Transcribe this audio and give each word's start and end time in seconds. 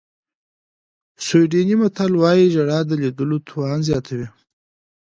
سویډني 1.25 1.75
متل 1.81 2.11
وایي 2.21 2.45
ژړا 2.55 2.79
د 2.89 2.91
لیدلو 3.01 3.37
توان 3.49 3.79
زیاتوي. 3.89 4.27